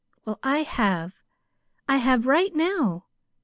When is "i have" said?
0.41-1.13, 1.87-2.25